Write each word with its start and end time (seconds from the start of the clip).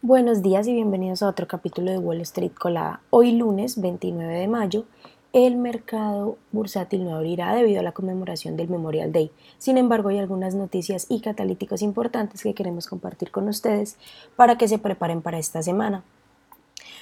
Buenos 0.00 0.42
días 0.42 0.68
y 0.68 0.74
bienvenidos 0.74 1.24
a 1.24 1.28
otro 1.28 1.48
capítulo 1.48 1.90
de 1.90 1.98
Wall 1.98 2.20
Street 2.20 2.52
Colada. 2.56 3.00
Hoy 3.10 3.32
lunes 3.32 3.80
29 3.80 4.32
de 4.32 4.46
mayo, 4.46 4.84
el 5.32 5.56
mercado 5.56 6.38
bursátil 6.52 7.02
no 7.02 7.16
abrirá 7.16 7.52
debido 7.52 7.80
a 7.80 7.82
la 7.82 7.90
conmemoración 7.90 8.56
del 8.56 8.68
Memorial 8.68 9.10
Day. 9.10 9.32
Sin 9.58 9.76
embargo, 9.76 10.10
hay 10.10 10.20
algunas 10.20 10.54
noticias 10.54 11.06
y 11.08 11.20
catalíticos 11.20 11.82
importantes 11.82 12.44
que 12.44 12.54
queremos 12.54 12.86
compartir 12.86 13.32
con 13.32 13.48
ustedes 13.48 13.96
para 14.36 14.56
que 14.56 14.68
se 14.68 14.78
preparen 14.78 15.20
para 15.20 15.40
esta 15.40 15.64
semana. 15.64 16.04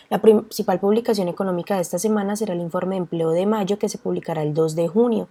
La 0.09 0.23
principal 0.23 0.81
publicación 0.81 1.29
económica 1.29 1.75
de 1.75 1.83
esta 1.83 1.99
semana 1.99 2.35
será 2.35 2.55
el 2.55 2.61
informe 2.61 2.95
de 2.95 3.03
empleo 3.03 3.29
de 3.29 3.45
mayo 3.45 3.79
que 3.79 3.91
se 3.91 3.99
publicará 3.99 4.43
el 4.43 4.55
2 4.55 4.75
de 4.75 4.89
junio 4.89 5.29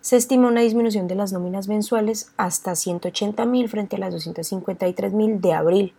se 0.00 0.16
estima 0.16 0.48
una 0.48 0.62
disminución 0.62 1.06
de 1.06 1.14
las 1.14 1.32
nóminas 1.32 1.68
mensuales 1.68 2.32
hasta 2.36 2.72
180.000 2.72 3.68
frente 3.68 3.96
a 3.96 3.98
las 4.00 4.14
253.000 4.14 5.40
de 5.40 5.52
abril. 5.52 5.94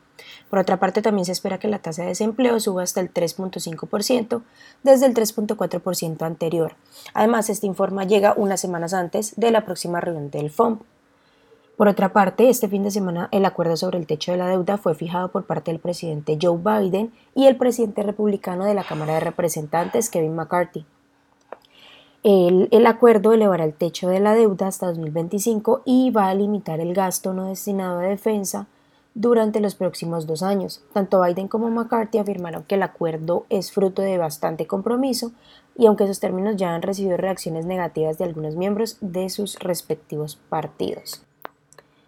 Por 0.50 0.60
otra 0.60 0.80
parte, 0.80 1.02
también 1.02 1.26
se 1.26 1.32
espera 1.32 1.58
que 1.58 1.68
la 1.68 1.80
tasa 1.80 2.04
de 2.04 2.10
desempleo 2.10 2.60
suba 2.60 2.84
hasta 2.84 3.02
el 3.02 3.14
3.5% 3.14 4.42
desde 4.84 5.06
el 5.06 5.14
3.4% 5.14 6.22
anterior. 6.22 6.76
Además, 7.14 7.50
este 7.50 7.68
informe 7.68 8.06
llega 8.08 8.34
unas 8.38 8.62
semanas 8.62 8.94
antes 8.94 9.34
de 9.36 9.52
la 9.52 9.66
próxima 9.66 10.00
reunión 10.00 10.30
del 10.30 10.52
FOMP. 10.52 10.82
Por 11.78 11.88
otra 11.88 12.14
parte, 12.14 12.50
este 12.50 12.68
fin 12.68 12.84
de 12.84 12.92
semana 12.92 13.30
el 13.32 13.46
acuerdo 13.46 13.76
sobre 13.76 13.98
el 13.98 14.06
techo 14.06 14.32
de 14.32 14.38
la 14.38 14.48
deuda 14.48 14.78
fue 14.78 14.94
fijado 14.94 15.32
por 15.32 15.46
parte 15.46 15.72
del 15.72 15.80
presidente 15.80 16.38
Joe 16.40 16.60
Biden 16.60 17.12
y 17.34 17.48
el 17.48 17.58
presidente 17.58 18.04
republicano 18.04 18.66
de 18.66 18.76
la 18.76 18.84
Cámara 18.84 19.16
de 19.16 19.22
Representantes, 19.22 20.12
Kevin 20.12 20.36
McCarthy. 20.36 20.86
El, 22.24 22.86
acuerdo 22.86 23.34
elevará 23.34 23.66
el 23.66 23.74
techo 23.74 24.08
de 24.08 24.22
la 24.22 24.34
deuda 24.34 24.68
hasta 24.68 24.88
2025 24.88 25.82
y 25.84 26.10
va 26.12 26.30
a 26.30 26.34
limitar 26.34 26.80
el 26.80 26.94
gasto 26.94 27.34
no 27.34 27.48
destinado 27.48 28.00
a 28.00 28.04
defensa 28.04 28.68
durante 29.16 29.60
los 29.60 29.76
próximos 29.76 30.26
dos 30.26 30.44
años. 30.44 30.82
Tanto 30.94 31.22
Biden 31.22 31.48
como 31.48 31.70
McCarthy 31.70 32.18
afirmaron 32.18 32.64
que 32.64 32.76
el 32.76 32.84
acuerdo 32.84 33.46
es 33.50 33.72
fruto 33.72 34.02
de 34.02 34.18
bastante 34.18 34.68
compromiso 34.68 35.32
y 35.78 35.86
aunque 35.86 36.06
esos 36.06 36.20
términos 36.20 36.56
ya 36.56 36.74
han 36.74 36.82
recibido 36.82 37.18
reacciones 37.18 37.66
negativas 37.66 38.18
de 38.18 38.26
algunos 38.26 38.56
miembros 38.56 38.98
de 39.02 39.30
sus 39.30 39.60
respectivos 39.60 40.40
partidos. 40.50 41.24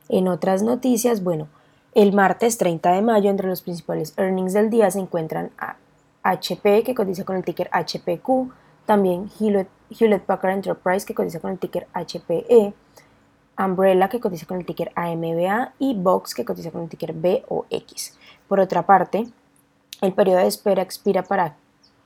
En 0.09 0.27
otras 0.27 0.61
noticias, 0.61 1.23
bueno, 1.23 1.47
el 1.93 2.13
martes 2.13 2.57
30 2.57 2.91
de 2.91 3.01
mayo 3.01 3.29
entre 3.29 3.47
los 3.47 3.61
principales 3.61 4.13
earnings 4.17 4.53
del 4.53 4.69
día 4.69 4.91
se 4.91 4.99
encuentran 4.99 5.51
a 5.57 5.77
HP 6.23 6.83
que 6.83 6.95
cotiza 6.95 7.23
con 7.23 7.35
el 7.37 7.43
ticker 7.43 7.69
HPQ, 7.71 8.51
también 8.85 9.29
Hewlett, 9.39 10.23
Packard 10.25 10.53
Enterprise 10.53 11.05
que 11.05 11.13
cotiza 11.13 11.39
con 11.39 11.51
el 11.51 11.59
ticker 11.59 11.87
HPE, 11.93 12.73
Umbrella 13.57 14.09
que 14.09 14.19
cotiza 14.19 14.45
con 14.45 14.59
el 14.59 14.65
ticker 14.65 14.91
AMBA 14.95 15.73
y 15.79 15.95
Box 15.95 16.33
que 16.35 16.45
cotiza 16.45 16.71
con 16.71 16.83
el 16.83 16.89
ticker 16.89 17.13
BOX. 17.13 18.17
Por 18.47 18.59
otra 18.59 18.85
parte, 18.85 19.27
el 20.01 20.13
periodo 20.13 20.39
de 20.39 20.47
espera 20.47 20.81
expira 20.81 21.23
para 21.23 21.55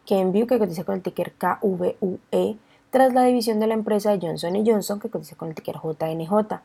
Kenvue 0.06 0.48
que 0.48 0.60
cotiza 0.60 0.84
con 0.84 0.96
el 0.96 1.02
ticker 1.02 1.34
KVUE 1.34 2.58
tras 2.92 3.14
la 3.14 3.24
división 3.24 3.60
de 3.60 3.68
la 3.68 3.74
empresa 3.74 4.12
de 4.12 4.26
Johnson 4.26 4.64
Johnson 4.66 5.00
que 5.00 5.10
cotiza 5.10 5.36
con 5.36 5.50
el 5.50 5.56
ticker 5.56 5.76
JNJ. 5.76 6.62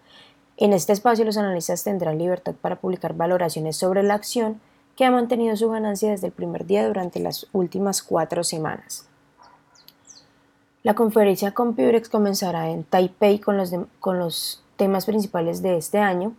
En 0.56 0.72
este 0.72 0.92
espacio 0.92 1.24
los 1.24 1.36
analistas 1.36 1.84
tendrán 1.84 2.18
libertad 2.18 2.54
para 2.60 2.76
publicar 2.76 3.14
valoraciones 3.14 3.76
sobre 3.76 4.02
la 4.02 4.14
acción 4.14 4.60
que 4.96 5.04
ha 5.04 5.10
mantenido 5.10 5.56
su 5.56 5.68
ganancia 5.68 6.10
desde 6.10 6.28
el 6.28 6.32
primer 6.32 6.66
día 6.66 6.86
durante 6.86 7.20
las 7.20 7.46
últimas 7.52 8.02
cuatro 8.02 8.44
semanas. 8.44 9.06
La 10.82 10.94
conferencia 10.94 11.52
Computex 11.52 12.08
comenzará 12.08 12.70
en 12.70 12.84
Taipei 12.84 13.40
con 13.40 13.56
los, 13.56 13.72
con 14.00 14.18
los 14.18 14.63
temas 14.76 15.06
principales 15.06 15.62
de 15.62 15.76
este 15.76 15.98
año. 15.98 16.34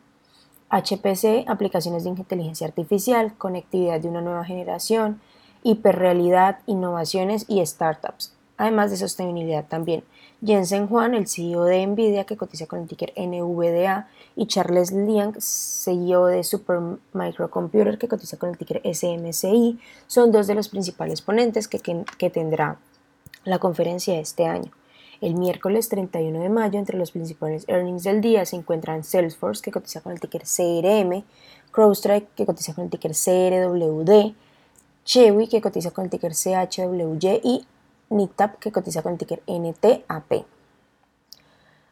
HPC, 0.70 1.48
aplicaciones 1.48 2.04
de 2.04 2.10
inteligencia 2.10 2.68
artificial, 2.68 3.34
conectividad 3.38 4.00
de 4.00 4.10
una 4.10 4.22
nueva 4.22 4.44
generación, 4.46 5.22
hiperrealidad, 5.64 6.60
innovaciones 6.66 7.46
y 7.48 7.66
startups, 7.66 8.34
además 8.58 8.92
de 8.92 8.98
sostenibilidad 8.98 9.66
también. 9.66 10.04
Jensen 10.46 10.88
Juan, 10.88 11.14
el 11.14 11.28
CEO 11.28 11.64
de 11.64 11.86
Nvidia, 11.88 12.26
que 12.26 12.38
cotiza 12.38 12.68
con 12.68 12.80
el 12.80 12.88
ticker 12.88 13.14
NVDA, 13.16 14.10
y 14.36 14.48
Charles 14.48 14.92
Liang, 14.92 15.34
CEO 15.40 16.26
de 16.26 16.44
Supermicrocomputer, 16.44 17.98
que 17.98 18.08
cotiza 18.08 18.38
con 18.38 18.50
el 18.50 18.58
ticker 18.58 18.82
SMCI, 18.84 19.80
son 20.08 20.32
dos 20.32 20.48
de 20.48 20.56
los 20.56 20.70
principales 20.70 21.22
ponentes 21.22 21.68
que, 21.68 21.80
que 22.18 22.30
tendrá 22.30 22.78
la 23.44 23.60
conferencia 23.60 24.20
este 24.20 24.46
año. 24.46 24.72
El 25.22 25.36
miércoles 25.36 25.90
31 25.90 26.40
de 26.40 26.50
mayo, 26.50 26.78
entre 26.78 26.98
los 26.98 27.12
principales 27.12 27.66
earnings 27.68 28.04
del 28.04 28.22
día, 28.22 28.46
se 28.46 28.56
encuentran 28.56 29.04
Salesforce, 29.04 29.62
que 29.62 29.72
cotiza 29.72 30.02
con 30.02 30.12
el 30.12 30.20
ticker 30.20 30.44
CRM, 30.44 31.24
CrowdStrike, 31.72 32.28
que 32.36 32.46
cotiza 32.46 32.74
con 32.74 32.86
el 32.86 32.90
ticker 32.90 33.12
CRWD, 33.12 34.34
Chewy, 35.06 35.48
que 35.48 35.62
cotiza 35.62 35.92
con 35.92 36.06
el 36.06 36.10
ticker 36.10 36.34
CHWY, 36.34 37.42
y 37.44 37.66
NITAP, 38.10 38.60
que 38.60 38.72
cotiza 38.72 39.02
con 39.02 39.14
el 39.14 39.18
ticker 39.18 39.42
NTAP. 39.48 40.46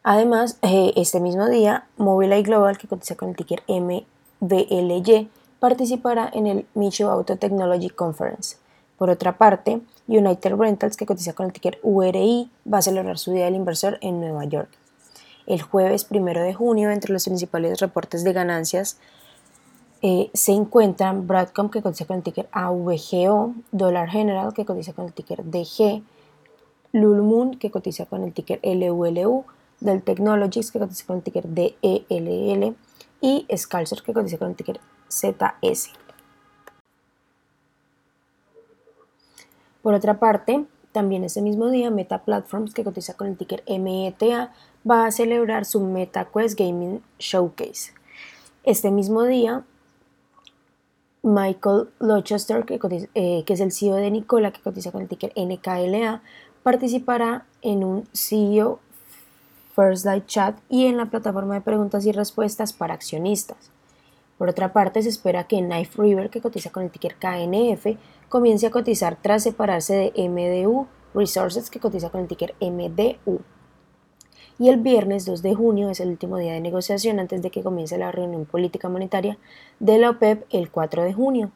Además, 0.02 0.58
eh, 0.62 0.92
este 0.96 1.18
mismo 1.18 1.48
día, 1.48 1.86
Mobileye 1.96 2.42
Global, 2.42 2.76
que 2.76 2.88
cotiza 2.88 3.16
con 3.16 3.30
el 3.30 3.36
ticker 3.36 3.62
MBLY, 3.68 5.30
participará 5.60 6.30
en 6.32 6.46
el 6.46 6.66
Micho 6.74 7.10
Auto 7.10 7.36
Technology 7.38 7.88
Conference. 7.88 8.58
Por 8.98 9.08
otra 9.08 9.38
parte, 9.38 9.80
United 10.06 10.54
Rentals, 10.56 10.96
que 10.96 11.06
cotiza 11.06 11.32
con 11.32 11.46
el 11.46 11.52
ticker 11.52 11.78
URI, 11.82 12.50
va 12.70 12.78
a 12.78 12.82
celebrar 12.82 13.18
su 13.18 13.32
Día 13.32 13.46
del 13.46 13.54
Inversor 13.54 13.98
en 14.00 14.20
Nueva 14.20 14.44
York. 14.44 14.68
El 15.46 15.62
jueves 15.62 16.06
1 16.10 16.24
de 16.42 16.54
junio, 16.54 16.90
entre 16.90 17.12
los 17.12 17.24
principales 17.24 17.80
reportes 17.80 18.24
de 18.24 18.32
ganancias, 18.32 18.98
eh, 20.02 20.30
se 20.34 20.52
encuentran 20.52 21.26
Broadcom, 21.26 21.70
que 21.70 21.80
cotiza 21.80 22.04
con 22.04 22.18
el 22.18 22.22
ticker 22.22 22.48
AVGO, 22.52 23.54
Dollar 23.72 24.08
General, 24.10 24.52
que 24.52 24.64
cotiza 24.64 24.92
con 24.92 25.06
el 25.06 25.12
ticker 25.12 25.44
DG, 25.44 26.02
Lulmoon, 26.92 27.58
que 27.58 27.70
cotiza 27.70 28.06
con 28.06 28.22
el 28.22 28.32
ticker 28.32 28.60
LULU, 28.62 29.44
Dell 29.80 30.02
Technologies, 30.02 30.70
que 30.70 30.78
cotiza 30.78 31.06
con 31.06 31.16
el 31.16 31.22
ticker 31.22 31.48
DELL, 31.48 32.76
y 33.20 33.46
Scalcer, 33.56 34.02
que 34.02 34.12
cotiza 34.12 34.38
con 34.38 34.50
el 34.50 34.56
ticker 34.56 34.78
ZS. 35.08 36.03
Por 39.84 39.92
otra 39.92 40.18
parte, 40.18 40.64
también 40.92 41.24
ese 41.24 41.42
mismo 41.42 41.68
día, 41.68 41.90
Meta 41.90 42.24
Platforms, 42.24 42.72
que 42.72 42.84
cotiza 42.84 43.12
con 43.12 43.26
el 43.26 43.36
ticker 43.36 43.62
META, 43.68 44.50
va 44.90 45.04
a 45.04 45.10
celebrar 45.10 45.66
su 45.66 45.78
MetaQuest 45.80 46.58
Gaming 46.58 47.02
Showcase. 47.18 47.92
Este 48.62 48.90
mismo 48.90 49.24
día, 49.24 49.62
Michael 51.22 51.90
Lochester, 51.98 52.64
eh, 53.14 53.44
que, 53.44 53.52
es 53.52 53.60
el 53.60 53.72
CEO 53.72 53.96
de 53.96 54.10
Nicola, 54.10 54.52
que 54.52 54.62
cotiza 54.62 54.90
con 54.90 55.02
el 55.02 55.08
ticker 55.08 55.34
NKLA, 55.36 56.22
participará 56.62 57.44
en 57.60 57.84
un 57.84 58.08
CEO 58.14 58.80
First 59.76 60.06
Light 60.06 60.24
Chat 60.24 60.56
y 60.70 60.86
en 60.86 60.96
la 60.96 61.10
plataforma 61.10 61.56
de 61.56 61.60
preguntas 61.60 62.06
y 62.06 62.12
respuestas 62.12 62.72
para 62.72 62.94
accionistas. 62.94 63.58
Por 64.44 64.50
otra 64.50 64.74
parte, 64.74 65.00
se 65.00 65.08
espera 65.08 65.44
que 65.44 65.56
Knife 65.56 66.02
River, 66.02 66.28
que 66.28 66.42
cotiza 66.42 66.68
con 66.68 66.82
el 66.82 66.90
ticker 66.90 67.14
KNF, 67.14 67.96
comience 68.28 68.66
a 68.66 68.70
cotizar 68.70 69.16
tras 69.16 69.42
separarse 69.42 70.12
de 70.14 70.28
MDU 70.28 70.86
Resources, 71.14 71.70
que 71.70 71.80
cotiza 71.80 72.10
con 72.10 72.20
el 72.20 72.28
ticker 72.28 72.54
MDU. 72.60 73.40
Y 74.58 74.68
el 74.68 74.82
viernes 74.82 75.24
2 75.24 75.40
de 75.40 75.54
junio 75.54 75.88
es 75.88 76.00
el 76.00 76.10
último 76.10 76.36
día 76.36 76.52
de 76.52 76.60
negociación 76.60 77.20
antes 77.20 77.40
de 77.40 77.50
que 77.50 77.62
comience 77.62 77.96
la 77.96 78.12
reunión 78.12 78.44
política 78.44 78.90
monetaria 78.90 79.38
de 79.80 79.96
la 79.96 80.10
OPEP 80.10 80.44
el 80.50 80.70
4 80.70 81.04
de 81.04 81.14
junio. 81.14 81.50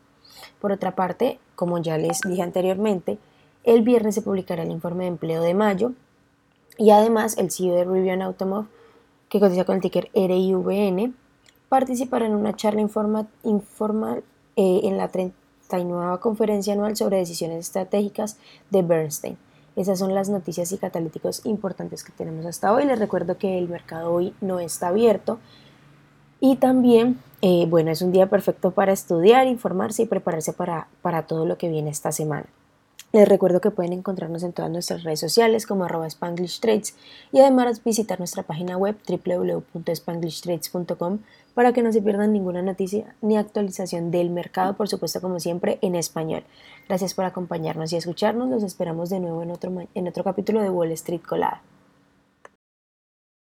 Por 0.58 0.72
otra 0.72 0.94
parte, 0.94 1.40
como 1.56 1.82
ya 1.82 1.98
les 1.98 2.22
dije 2.22 2.40
anteriormente, 2.40 3.18
el 3.64 3.82
viernes 3.82 4.14
se 4.14 4.22
publicará 4.22 4.62
el 4.62 4.70
informe 4.70 5.04
de 5.04 5.08
empleo 5.08 5.42
de 5.42 5.52
mayo 5.52 5.92
y 6.78 6.88
además 6.88 7.36
el 7.36 7.50
CEO 7.50 7.74
de 7.74 7.84
Rivian 7.84 8.22
Automotive, 8.22 8.72
que 9.28 9.40
cotiza 9.40 9.64
con 9.64 9.74
el 9.74 9.82
ticker 9.82 10.08
RIVN, 10.14 11.14
participará 11.68 12.26
en 12.26 12.34
una 12.34 12.54
charla 12.54 12.80
informal 12.80 14.24
eh, 14.56 14.80
en 14.84 14.96
la 14.96 15.08
39 15.08 16.18
conferencia 16.20 16.72
anual 16.72 16.96
sobre 16.96 17.18
decisiones 17.18 17.60
estratégicas 17.60 18.38
de 18.70 18.82
Bernstein. 18.82 19.36
Esas 19.76 19.98
son 20.00 20.14
las 20.14 20.28
noticias 20.28 20.72
y 20.72 20.78
catalíticos 20.78 21.46
importantes 21.46 22.02
que 22.02 22.12
tenemos 22.12 22.44
hasta 22.46 22.72
hoy. 22.72 22.84
Les 22.84 22.98
recuerdo 22.98 23.38
que 23.38 23.58
el 23.58 23.68
mercado 23.68 24.12
hoy 24.12 24.34
no 24.40 24.58
está 24.58 24.88
abierto 24.88 25.38
y 26.40 26.56
también, 26.56 27.20
eh, 27.42 27.66
bueno, 27.68 27.90
es 27.90 28.02
un 28.02 28.10
día 28.10 28.28
perfecto 28.28 28.72
para 28.72 28.92
estudiar, 28.92 29.46
informarse 29.46 30.02
y 30.02 30.06
prepararse 30.06 30.52
para, 30.52 30.88
para 31.02 31.26
todo 31.26 31.46
lo 31.46 31.58
que 31.58 31.68
viene 31.68 31.90
esta 31.90 32.10
semana. 32.10 32.46
Les 33.10 33.26
recuerdo 33.26 33.62
que 33.62 33.70
pueden 33.70 33.94
encontrarnos 33.94 34.42
en 34.42 34.52
todas 34.52 34.70
nuestras 34.70 35.02
redes 35.02 35.20
sociales 35.20 35.66
como 35.66 35.84
arroba 35.84 36.06
Spanglish 36.06 36.60
Trades 36.60 36.94
y 37.32 37.40
además 37.40 37.82
visitar 37.82 38.18
nuestra 38.18 38.42
página 38.42 38.76
web 38.76 38.96
www.spanglishtrades.com 39.08 41.20
para 41.54 41.72
que 41.72 41.82
no 41.82 41.90
se 41.90 42.02
pierdan 42.02 42.34
ninguna 42.34 42.60
noticia 42.60 43.14
ni 43.22 43.38
actualización 43.38 44.10
del 44.10 44.28
mercado, 44.28 44.74
por 44.74 44.88
supuesto 44.88 45.22
como 45.22 45.40
siempre 45.40 45.78
en 45.80 45.94
español. 45.94 46.44
Gracias 46.86 47.14
por 47.14 47.24
acompañarnos 47.24 47.94
y 47.94 47.96
escucharnos, 47.96 48.50
los 48.50 48.62
esperamos 48.62 49.08
de 49.08 49.20
nuevo 49.20 49.42
en 49.42 49.52
otro, 49.52 49.72
en 49.94 50.08
otro 50.08 50.22
capítulo 50.22 50.60
de 50.60 50.68
Wall 50.68 50.92
Street 50.92 51.22
Colada. 51.26 51.62